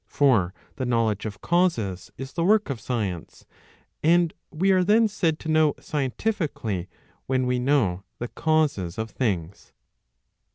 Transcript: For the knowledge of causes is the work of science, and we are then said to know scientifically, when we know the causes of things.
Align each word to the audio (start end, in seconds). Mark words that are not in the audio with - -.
For 0.07 0.51
the 0.77 0.85
knowledge 0.87 1.27
of 1.27 1.41
causes 1.41 2.11
is 2.17 2.33
the 2.33 2.43
work 2.43 2.71
of 2.71 2.81
science, 2.81 3.45
and 4.01 4.33
we 4.49 4.71
are 4.71 4.83
then 4.83 5.07
said 5.07 5.37
to 5.41 5.47
know 5.47 5.75
scientifically, 5.79 6.89
when 7.27 7.45
we 7.45 7.59
know 7.59 8.01
the 8.17 8.29
causes 8.29 8.97
of 8.97 9.11
things. 9.11 9.73